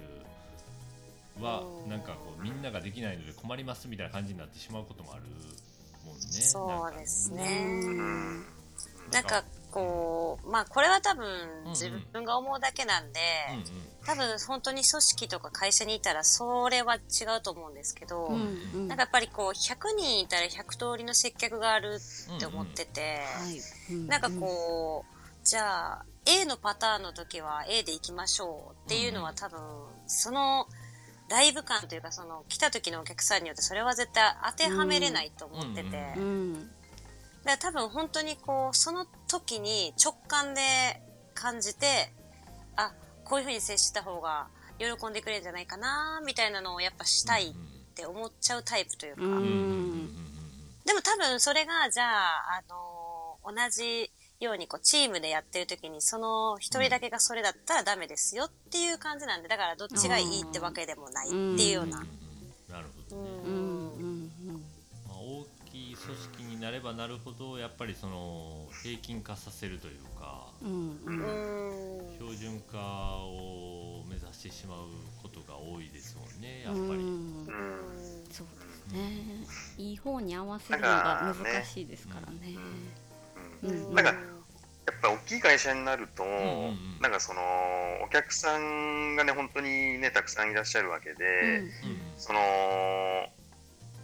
[1.41, 1.87] はう。
[1.87, 5.23] んなんかこうみんなができないので困りますみたいな感じになってしまうこともある
[6.05, 6.23] もんね。
[6.27, 7.51] そうですなんか。
[7.51, 7.65] ね。
[7.65, 8.45] うん
[9.13, 11.27] なんかこう、まあこれは多分
[11.67, 13.21] うん自分が思うだけなんで、
[13.51, 13.65] うんうん。
[14.07, 16.99] 多分本当に組織とか会社にいたらそれは違
[17.39, 21.99] うと思うんですけど、うんうんなんかやっぱりこう100人いたら100通りの接客がある
[22.37, 23.21] って思ってて、
[24.09, 25.15] なんかこう、
[25.47, 29.61] じゃあ A のパターンの時は A で行きましょうっていうのは多分
[30.07, 30.67] その
[31.29, 36.71] ライブ感というかその来た時のお客さんによってそれは絶対当てはめれないと思ってて、うんうん
[37.45, 40.63] だから多分本当にこうその時に直感で
[41.35, 42.11] 感じて
[42.75, 44.47] あこういうふうに接した方が
[44.79, 47.55] 喜んでくれるんじゃないかなみたいなのをやっぱしたいっ
[47.95, 49.33] て思っちゃうタイプというか、うん。
[49.33, 50.25] うん
[50.85, 61.99] でも多分それがじゃあ、あの同じようにこうチームでやってる時にその一人だけがそれだったらダメですよっていう感じなんでだからどっちがいいってわけでもないっていうような。
[62.69, 63.23] なるほど。
[63.23, 64.29] ね、
[65.09, 74.79] まあ、大きい組織になればなるほどやっぱりその平均化させるというか標準化を目指してしまう
[75.23, 77.01] ことが多いですもんねやっぱり、
[78.31, 79.45] そうですね。
[79.79, 82.57] いい方に合わせるのが難しいですからね
[83.93, 87.01] なんかやっぱ大きい会社になると、んうんうん。
[87.01, 87.41] なんかその
[88.05, 91.71] お客さんがね本当にねたくさんいらっしゃるわけで、うん。
[92.17, 92.41] その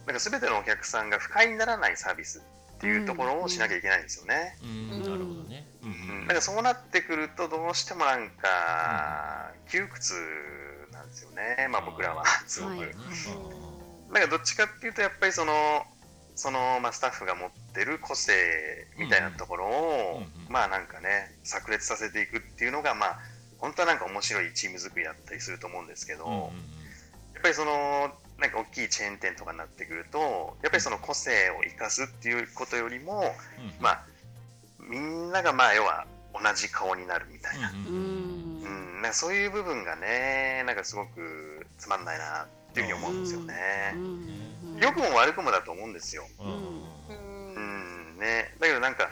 [0.07, 2.41] なんか全てのお客さんが不快にならないサービスっ
[2.79, 4.57] ていうところをしなきゃいけないんですよね。
[4.89, 6.27] なるほどね、うんうん。
[6.27, 10.15] なんかそうなってくるとどうしてもなんか窮屈
[10.91, 12.25] なんですよね、まあ、僕らは。
[12.47, 12.77] すごく。
[12.79, 12.89] はい。
[14.11, 15.85] なんかどっちかっていうとやっぱりその
[16.35, 18.33] その、まあ、スタッフが持ってる個性
[18.97, 20.51] みたいなところを、うんうん。
[20.51, 23.19] まあなんかね炸裂させていくっていうのがまあ
[23.57, 26.41] 本当はなんか面白いチーム作りだったりすると思うんですけど、うんうん
[27.33, 33.13] やっぱりそのなんか大きいチェーン店とかになってくるとやっぱりその個性を生かすっていうことよりも、
[33.57, 33.73] うんうん。
[33.79, 34.03] まあ
[34.79, 38.61] みんながまあ要は同じ顔になるみたいな、ううんうん。
[38.61, 38.63] ん。
[38.63, 39.01] うん。
[39.01, 43.93] なんかそういう部分がねなんかすごくつまんないなっていうふうに思うんですよね。
[43.95, 44.50] うん
[44.81, 46.23] 良くも悪くもだと思うんですよ。
[46.39, 46.47] うん。
[46.47, 46.53] うん。
[47.07, 47.55] うん。
[47.55, 49.09] うんね、だけどなんか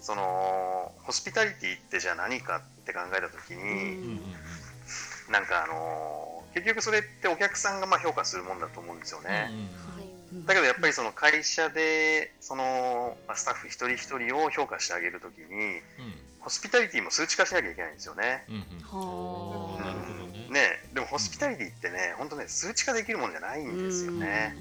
[0.00, 3.68] そのホスピタリティってじゃあ何かって考えた時に、うん。
[3.68, 4.22] うんうん
[5.30, 9.28] なんかあの結局それってお客さんがまあ評価するもんだと思うんですよね。
[9.28, 10.46] はい。
[10.46, 15.82] だけどやっぱりその会社でそのまあスタッフ一人一人を評価してあげるときにうん。
[16.40, 18.44] ホスピタリティも数値化しなきゃいけないんですよね。
[18.48, 18.58] うん
[20.48, 20.60] ね。
[20.60, 24.56] ね、でもホスピタリティってね、本当ね数値化できるもんじゃないんですよね。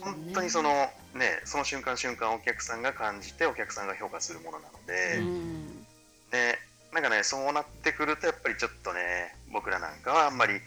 [0.00, 0.70] 本当にその
[1.14, 5.66] ねその瞬間瞬間お客さんが感じてお客さんが評価するものなので、うん。
[6.32, 6.58] ね
[6.92, 10.60] なんかねそうなってくるとやっぱりちょっとね僕僕らなんかはあんまりう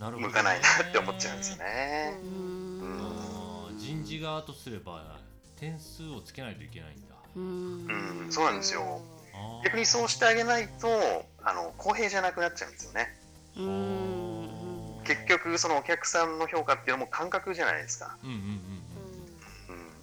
[0.00, 0.26] なるほどね。
[0.26, 2.14] ーん向かないなって思っちゃうんですよね。
[2.22, 2.30] うう
[3.74, 3.78] ん。
[3.78, 5.18] 人事側とすれば
[5.60, 7.14] 点数をつけないといけないんだ。
[7.36, 8.24] うん。
[8.24, 9.02] うん、そうなんですよ。
[9.64, 10.88] 逆にそうしてあげないと
[11.42, 13.14] あの公平じゃなくなっちゃうんですよね。
[13.56, 14.13] うん
[15.04, 18.16] 結局そのお客さんの評価っていうのも感覚じゃないですか。
[18.22, 18.42] うんうんうん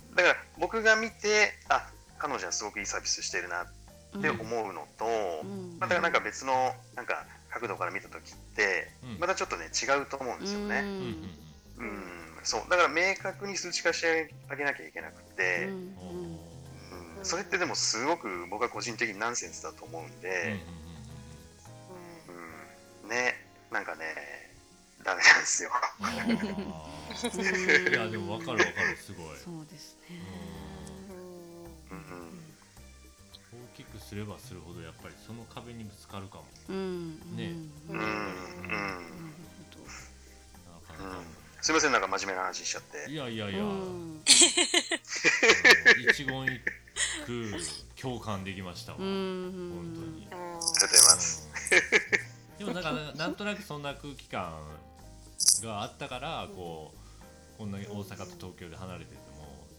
[0.10, 5.06] うん、だから僕が見てあ彼女はすごくいいサービスしてるなって思うのと、
[5.44, 5.80] うん。
[5.80, 6.54] またなんか別の
[6.96, 9.20] なんか角度から見た時ってうん。
[9.20, 10.84] またちょっとね違うと思うんですよね。
[11.78, 11.86] うん。
[11.86, 12.04] うん。
[12.44, 12.62] そう。
[12.70, 15.74] だから明確に数値化してあげなきゃいけなくて、うん。
[15.74, 17.26] うん。
[17.26, 20.60] それってでもすごく僕は個人的にナンセンスだと思うんうんうんで、
[23.04, 23.10] うん。
[23.10, 23.52] ね。
[23.72, 24.04] なんかね
[25.04, 25.70] ダメなんですよ。
[26.00, 26.38] うんうん
[26.72, 27.90] あー。
[27.90, 29.38] いやでも分かる分かるすごい。
[29.38, 30.22] そうですね。
[31.92, 31.98] うん。
[31.98, 32.02] うん
[33.54, 36.46] 大きくすればするほどやっぱりその壁にぶつかるかも。
[36.70, 37.20] うん。
[37.36, 37.54] ね。
[37.90, 37.98] うん。
[37.98, 38.04] うん。
[38.04, 38.06] うん。
[38.06, 38.14] なる
[40.88, 41.18] なかなか。
[41.18, 41.26] うん
[41.64, 43.06] すいませんなんか真面目な話しちゃって。
[43.12, 43.60] いやいやいや、
[44.26, 46.60] 一言一
[47.28, 47.54] 句
[48.02, 51.48] 共感できました本ん当に、ありがとうございます。
[52.60, 52.66] うん。
[52.66, 54.56] でもなんかなんとなくそんな空気感
[55.66, 59.22] があったからこうこんなに大阪と東京で離れてても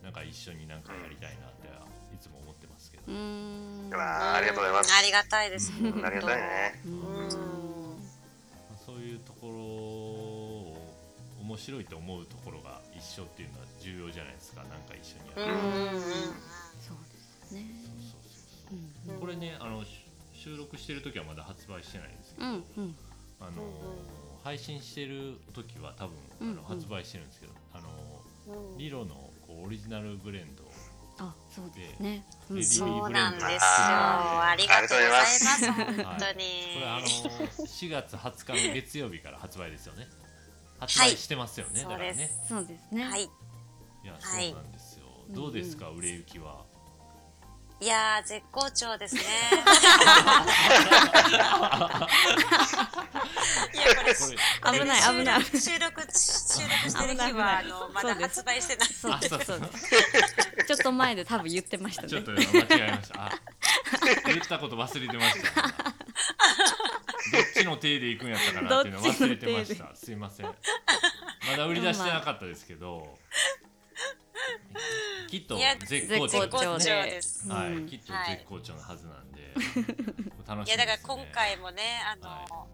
[0.02, 1.68] なんか一緒になんかやりたいなって
[2.14, 3.90] いつも思ってますけど、うん。
[3.94, 4.92] あありがとうございます。
[4.94, 5.72] ありがたいです。
[5.80, 6.80] ありがたいね。
[6.84, 6.92] うん。
[8.84, 10.76] そういうところを
[11.40, 14.62] 面白いと思うところが一緒っていうのは重要じゃないですか。
[14.64, 15.60] なんか一緒にやる、うん。
[15.60, 16.00] うんうん
[16.78, 17.18] そうで
[17.48, 17.66] すね。
[17.82, 19.20] そうそうそううんそう。
[19.20, 19.88] これねあのし
[20.34, 22.96] 収録してる時はまだ発売してないんですけど、うんうん。
[23.40, 23.62] あの
[24.42, 27.88] 配信してる時は多分あの発売してるんですけど、あの
[28.72, 28.78] うん。
[28.78, 29.14] リロの
[29.46, 30.64] こうオリジナルブレンド
[31.18, 32.24] あそうですね。
[32.50, 32.56] うん。
[32.56, 33.48] でそうなんですよ。
[33.60, 35.72] ありがとうございます。
[35.72, 36.44] 本当に。
[36.74, 40.08] これあの4月20日の月曜日から発売ですよね。
[40.80, 42.14] 発売してますよね、そうだからね。
[42.14, 42.48] です。
[42.48, 43.04] そうですね。
[43.04, 43.22] はい。
[43.22, 43.28] い
[44.04, 46.64] やそうはいなんですよ、うんどうですか、売れ行きは？
[47.82, 49.22] いやー、絶好調ですね。
[53.74, 58.88] いや、これ、これ危ない危ない収録、収録してる日は、あの、まだ発売してない。
[58.88, 59.88] そうですあそうです
[60.64, 63.26] ちょっと前で多分言ってましたねちょっと間違えました。
[63.26, 63.32] あ、
[64.26, 65.62] 言ったこと忘れてました。
[65.62, 69.96] どっちの手で行くんやったかなっていうの忘れてましどた。
[69.96, 70.46] すいません。
[70.46, 70.54] ま
[71.56, 73.18] だ売り出してなかったですけど、
[75.28, 75.56] きっと
[75.86, 77.22] 絶好調で。
[77.22, 77.48] す。
[77.48, 77.86] はい、うん。
[77.86, 80.02] きっとはい絶好調のはずなんで、楽しみで
[80.46, 80.64] す、ね。
[80.66, 82.66] いや、だから今回もね、あの、は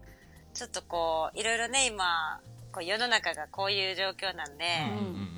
[0.53, 5.29] ちょっとこう、いろいろね、今、こう世の中がこういう状況なんで、うんうん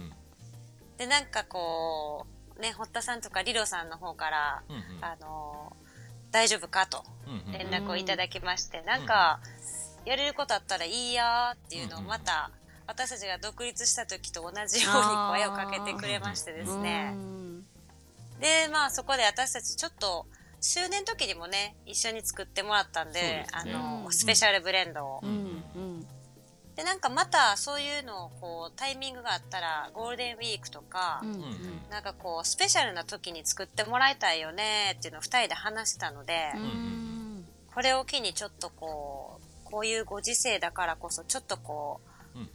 [1.01, 5.03] で、なんかこう、ね、堀田さんとかリロさんの方から、うんうん。
[5.03, 5.75] あの、
[6.31, 7.51] 大丈夫かとうんうんうん。
[7.53, 9.39] 連絡をいただきまして、なんか、
[10.05, 12.51] やれることあったらいいやーっていうのをうんうんまた、
[12.91, 17.13] 私たちが独立した時と同じように声をかけてくれましてですね。
[17.13, 17.17] う。
[17.17, 17.61] ん。
[18.41, 20.25] で、まあそこで私たちちょっと、
[20.59, 23.71] 周年時にもね、一緒に作ってもらったんで、ですね。
[23.71, 24.11] の、うん。
[24.11, 25.21] スペシャルブレンドを。
[26.75, 31.89] で、なんかまたそういうのをこう、タイミングがあったら、ゴールデンウィークとか、うんうんうん。
[31.89, 37.45] なんかこう、スペシャルな時に作ってもらいたいよねっていうのを二人で話したので、うん。
[37.73, 42.10] これを機にちょっとこう、こういうご時世だからこそ、ちょっとこう、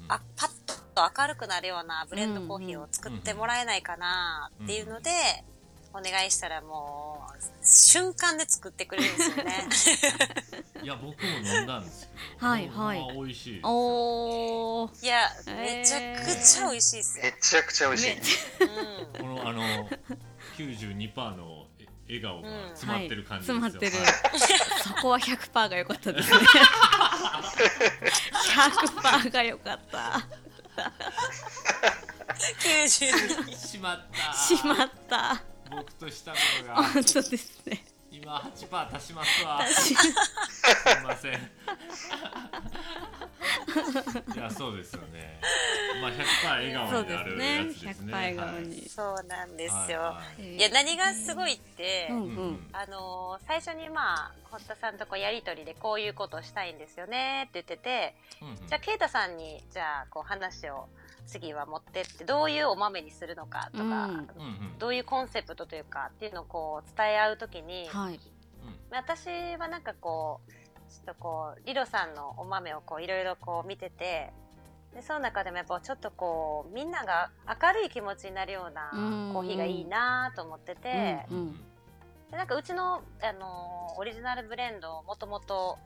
[0.08, 0.50] あ、パッ
[0.94, 5.10] と明るくなるようなブレンドコーヒーを作ってもらえないかなっていうので、
[5.92, 9.68] お願いしたらもう、瞬間で作ってくれるんですよね。
[10.82, 13.60] いや僕も飲んだんですけど、はいはい美味しい。
[13.62, 17.24] おーいや、えーめちゃくちゃ美味しいですよ。
[17.24, 18.14] めちゃくちゃ美味しい。
[18.60, 19.36] めうん。
[19.36, 19.88] このあの
[20.58, 21.65] 92%の
[22.08, 23.60] 笑顔が詰まってる感じですよ。
[23.60, 23.70] はい。
[23.70, 23.92] 詰まはいってる。
[24.82, 26.38] そこは100%が良かったですね。
[29.22, 30.26] 100%が良かった。
[32.60, 33.56] 92。
[33.56, 34.32] しまった。
[34.32, 35.42] しまった。
[35.70, 36.36] 僕としたの
[36.68, 36.82] が。
[36.82, 37.84] 本当ですね
[38.26, 39.60] 今8%足しますわ。
[39.60, 39.98] 私すい
[41.04, 41.34] ません。
[44.34, 45.40] いやそうですよね。
[46.02, 48.12] まあ100%笑そうで顔になるすねやつですね。
[48.12, 50.00] 100%笑顔に、そうなんですよ。
[50.00, 60.88] はいはいいや、何がすごいって、うんうんうんあのー最初にまあ、堀田さんとこうやりとりでこういうことをしたいんですよねって言ってて、うんうんじゃあ、ケイタさんに、じゃあ、こう話を
[61.26, 63.88] 次は持ってって、どういうお豆にするのかとか、うん。
[63.88, 64.14] うんう
[64.76, 64.78] ん。
[64.78, 68.20] どういうコンセプトというかっていうのをこう伝え合うときに、はい。
[68.90, 70.50] 私はなんかこう、
[70.90, 74.32] ちょっとこう、リロさんのお豆をこういろいろこう見てて、
[74.94, 79.32] で、その中でもやっぱちょっとこう、みんなが明るい気持ちになるようなうん。
[79.34, 81.52] コーヒーがいいなと思ってて、うん。
[82.30, 85.78] でなんかうちの、あのーオリジナルブレンドをもともと、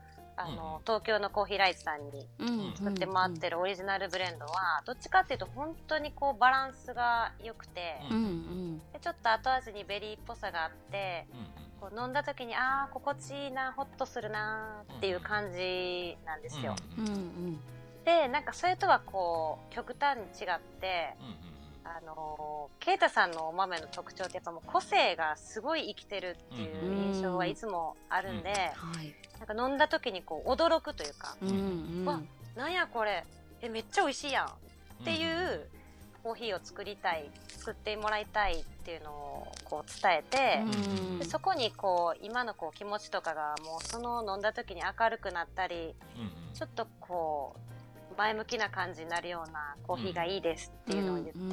[0.45, 2.75] あの、東京のコーヒーライツさんにうん。
[2.77, 8.79] 作って回ってるオリジナルブレンドは、どっちかっていうと本当にこうバランスが良くて、うんうん。
[8.93, 11.27] でちょっと後味にベリーっぽさがあって、
[11.81, 17.61] こう飲んだ時にああ心地いいなホッとするなっていう感じなんですよ、うんうん
[18.05, 21.15] でなんかそれとはこう極端に違って
[21.85, 31.53] あのーケイタさんのお豆の特徴ってやっぱもう個性がすごい生きてるっていう印象はいつもあるんで、はいなんか飲んだ時にこう驚くというか、うんう
[32.03, 32.05] ん。
[32.05, 32.21] わ
[32.57, 33.25] なんやこれ。
[33.63, 34.49] えめっちゃ美味しいやんっ
[35.05, 35.69] ていう
[36.23, 45.95] コーヒーを作りたい作ってもらいたいっていうのをこう伝えて、うんでそこにこう今のこう気持ちとかがもうその飲んだ時に明るくなったり
[46.55, 47.55] ちょっとこ
[48.15, 51.53] う前向きな感じになるようなコーヒーがいいですっていうのを言って、うんう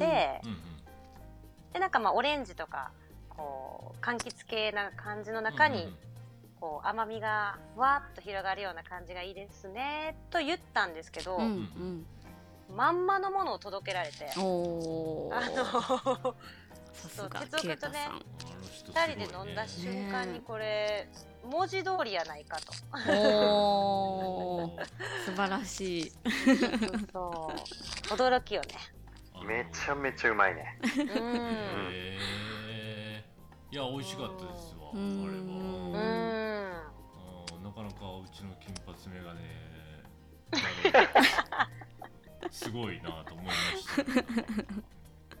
[1.74, 2.90] でなんかまあオレンジとか
[3.28, 5.94] こう柑橘系な感じの中に
[6.60, 12.06] こう甘みがわーっと広がるような感じがいいですねと言ったんですけど、うんうん。
[12.76, 16.34] まんまのものを届けられておおあの
[16.92, 18.46] そうが哲夫君とねケ
[18.90, 19.14] イタさん。
[19.14, 21.08] 2人で飲んだ瞬間にこれ
[21.44, 22.72] 文字通りやないかと。
[23.10, 24.78] おお
[25.24, 26.12] 素晴らしい。
[27.12, 28.14] そう。
[28.14, 28.68] 驚きよね。
[29.46, 30.78] めちゃめちゃうまいね。
[30.82, 31.08] うん。
[31.08, 32.18] へ
[32.70, 33.24] え
[33.70, 35.04] いや美味しかったですわあれは。
[35.04, 36.47] んうん
[37.62, 39.40] なかなかうちの金髪メガネ
[42.50, 44.02] すごいなと思いました。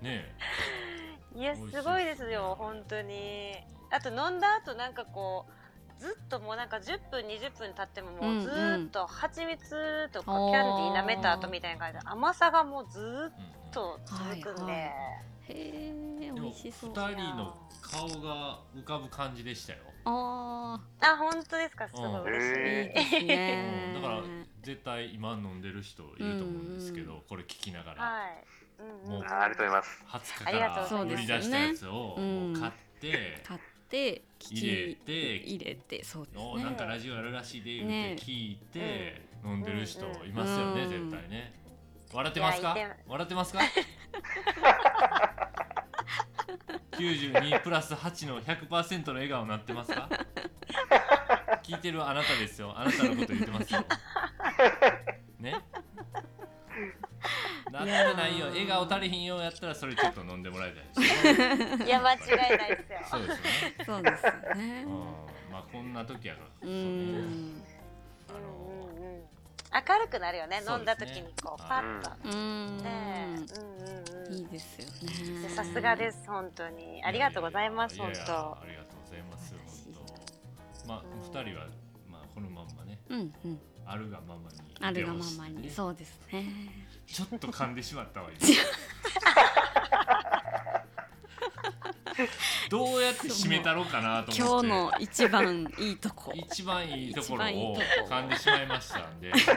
[0.02, 0.34] ね
[1.34, 3.56] いやすごいですよ本当に。
[3.90, 5.52] あと飲んだ後なんかこう
[6.00, 10.52] ずっともうなんか10分20分経ってももうずーっと蜂蜜とかキャン
[10.92, 13.32] ディー舐めた後みたいな感じで甘さがもうずーっ
[13.70, 14.20] え、と続
[14.54, 14.88] くんで、はいは
[15.48, 15.92] へえ
[16.34, 19.78] 美味しそう2人の顔が浮かぶ感じでしたよ、
[20.10, 21.86] ああ本当ですか？
[21.88, 24.22] すごい嬉しい、だから
[24.62, 27.20] 絶対今飲んでる人いると思うんですけど、うん。
[27.28, 28.44] これ聞きながら、はい、
[28.80, 29.20] うんうん。
[29.20, 30.04] もうあありがとうございます。
[30.08, 31.14] 20日ありがとうからございます。
[31.14, 41.54] 売り出したやつをうんもう買って、買って入れて入れてそうですおなんねかラジオやるらしいで言ってね聞いて、飲んでる人いますよね、うん絶対ね。
[42.12, 42.76] 笑ってますか？
[43.06, 43.60] 笑ってますか？
[46.92, 50.08] 92プラス8の100%の笑顔になってますか？
[51.62, 52.72] 聞いてるあなたですよ。
[52.76, 53.84] あなたのこと言ってますよ。
[55.38, 55.54] ね？
[57.70, 58.46] なってないよ。
[58.46, 61.26] 笑顔足りひんようやったらそれちょっと飲んでもらいたいです。
[61.82, 62.20] よいや間違い
[62.56, 62.98] ないですよ。
[63.10, 63.42] そうですよね。
[63.84, 64.84] そうですよね。
[64.86, 64.92] うん。
[65.52, 66.68] まあこんな時やから。
[66.68, 67.62] ねん。
[68.30, 68.87] あの
[69.72, 70.66] 明るくなるよねね。
[70.68, 72.10] 飲んだ時にこうパッと。
[72.24, 72.78] うん。
[72.78, 74.34] ねうんうんうん。
[74.34, 75.42] いいですよね。
[75.42, 77.02] でさすがです本当に。
[77.04, 78.20] ありがとうございます本当。
[78.20, 79.54] ありがとうございます
[79.86, 79.94] 本
[80.84, 80.88] 当。
[80.88, 81.20] まあうん。
[81.44, 81.66] 二人は
[82.10, 82.98] まあこのまんまね。
[83.08, 83.60] うんうん。
[83.86, 84.58] あるがままに。
[84.80, 85.70] あるがままに。
[85.70, 86.46] そうですね。
[87.06, 88.38] ちょっと噛んでしまったわ今
[92.68, 94.68] どうやって締めたろうかなと今思って。
[94.68, 96.32] 日の一番いいとこ。
[96.34, 99.32] 一番いいところをとこ噛んでしまいましたんで。
[99.32, 99.50] ち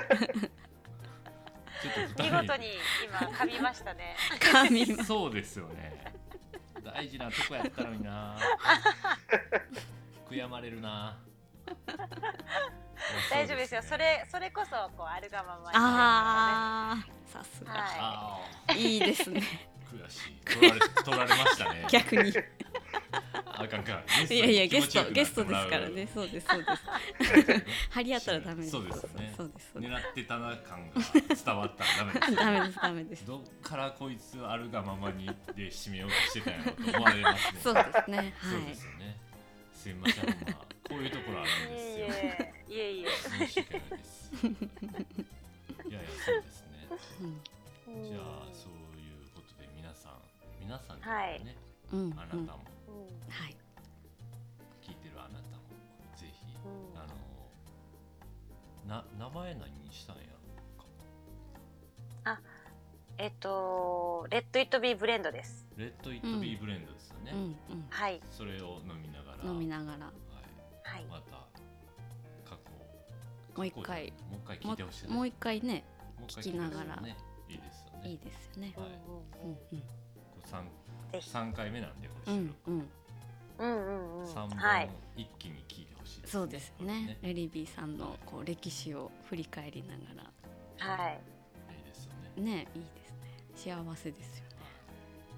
[1.88, 2.68] ょっと見事に
[3.04, 4.16] 今噛みましたね。
[4.40, 6.14] 神はそうですよね。
[6.84, 8.38] 大事なとこやったのにな。
[10.30, 11.18] 悔やまれるな。
[13.30, 13.82] 大丈夫ですよ。
[13.82, 17.72] それそれこそこうあるがままにあーさすが。
[17.72, 19.42] はあいいですね。
[19.92, 20.36] ー悔しい。
[20.46, 21.88] 取られ取られましたね。
[21.90, 22.32] 逆に
[23.64, 26.08] あかんかいやいやゲストゲストですからね。
[26.14, 27.66] そうですそうです。
[27.92, 28.72] 張り合ったらダメです。
[28.72, 29.34] そうですね。
[29.38, 29.94] そうですそうです。
[29.94, 31.02] 狙ってたな感が
[31.36, 32.36] 伝わったらダメです。
[32.36, 33.26] ダメですダメです。
[33.28, 35.34] どっからこいつあるがままにで
[35.70, 37.60] 締めようとしてたんやろと思われますね。
[37.62, 38.34] そうですね。
[38.42, 39.18] そうはいですよね。
[39.74, 40.30] すいません。
[40.30, 40.36] ま
[40.92, 42.06] こういうところあるんいですよ。
[42.70, 42.76] えいえ。
[42.76, 43.08] いえいえ。
[43.10, 44.32] 申し訳ないです。
[44.36, 46.88] いやいやそうですね。
[47.22, 47.42] うん
[48.06, 50.14] じゃあそういうことで皆さん
[50.60, 51.44] 皆さんとはい。
[51.44, 51.56] ね、
[51.92, 52.14] うん。
[52.18, 52.71] あなたも
[64.52, 65.66] It Be ブレンドです。
[65.78, 67.34] Let It Be ブレンドですよね、
[67.90, 68.22] はい。
[68.30, 69.50] それを飲みながら。
[69.50, 70.06] 飲みながら。
[70.08, 71.06] はい、はい。
[71.06, 71.32] また
[72.44, 72.58] 過去
[73.56, 74.12] もう一回。
[74.30, 75.16] もう一回聞もいてほしいね。
[75.16, 75.84] もう一回ね
[76.20, 78.10] もう一回聞きながら聞いいねいいですよね。
[78.10, 78.74] いいですよね。
[78.76, 78.92] うんはい。
[78.92, 79.84] うんうん。
[80.44, 80.68] 三
[81.22, 82.90] 三回目なんでこれ収うん録、うん。
[83.60, 84.28] うんうんうん。
[84.28, 84.90] 三本はい。
[85.16, 87.18] 一気に聞いてほしいです、そうですね。
[87.22, 90.30] レリビーさんのこう歴史を振り返りなが
[90.78, 91.22] はい。
[91.74, 92.32] いいですよね。
[92.36, 93.01] らねいいですね
[93.62, 94.52] 幸せですよね。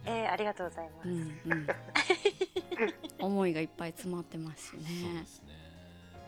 [0.05, 1.15] えー、ありがとうございます、うん
[1.45, 1.67] うん。
[3.19, 4.88] 思いがいっぱい詰まってますしそうね
[5.21, 5.53] ですね。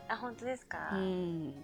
[0.09, 1.63] あ本当ですか、うん。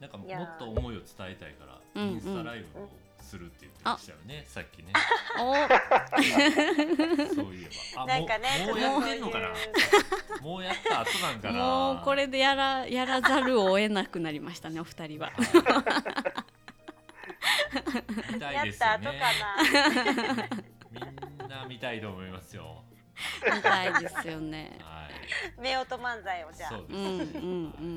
[0.00, 2.14] なんかもっと思いを伝えたいから、うんうん。
[2.14, 2.88] インスタライブを
[3.20, 4.92] するって言ってましたよね、さっきね。
[5.38, 5.54] お。
[7.34, 8.02] そういえば。
[8.02, 9.54] あなんかねもうやってんのかな？
[10.36, 11.58] そもうやった後なんかな？
[11.58, 15.30] もうこれでやらやらざるを得なくなりましたねお二人は。
[18.32, 20.60] 見 たやいですよった後かねな。
[20.90, 22.84] みんな見たいと思いますよ。
[23.54, 24.78] みたいですよね。
[24.82, 25.84] はい。
[25.84, 26.70] 夫婦漫才をじゃあ。
[26.70, 27.46] そうです、うんうんう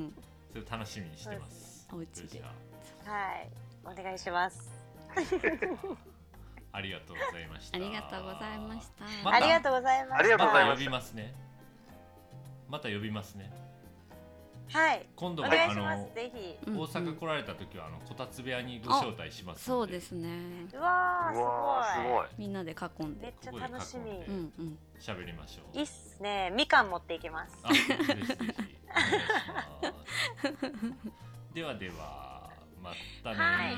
[0.07, 0.15] ん。
[0.51, 1.87] それ楽しみにしてます。
[1.91, 2.27] お家で。
[2.27, 3.49] じゃはい。
[3.83, 4.71] お願いします。
[5.15, 7.77] あありがとうございました。
[7.77, 9.05] ありがとうございました。
[9.29, 11.33] ありがとうございましたまた呼びますね。
[12.69, 13.51] また呼びますね
[14.73, 15.05] はい。
[15.15, 16.15] 今度もお願いあのします。
[16.15, 16.57] ぜひ。
[16.67, 16.79] うん。
[16.79, 20.65] 大阪来られた時はあのこたつ部屋にご招待しますのそうですね。
[20.73, 21.45] うわすご
[22.03, 22.07] い。
[22.07, 22.27] すごい。
[22.39, 23.21] みんなで囲んで。
[23.21, 23.33] めっ。
[23.39, 24.09] ちゃ楽しみ。
[24.09, 24.79] うんうん。
[24.99, 25.77] 喋りましょう。
[25.77, 26.51] いいっすね。
[26.55, 27.55] みかん持っていきます。
[31.53, 32.49] ではでは
[32.81, 32.91] ま
[33.23, 33.69] たねは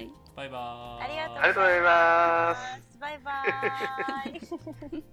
[0.00, 0.08] い。
[0.34, 1.04] バイバーイ。
[1.04, 2.98] ありがとうありがとうございます。
[2.98, 5.04] バイバーイ